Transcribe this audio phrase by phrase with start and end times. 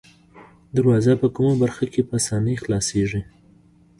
[0.75, 3.21] دروازه په کومه برخه کې په آسانۍ خلاصیږي؟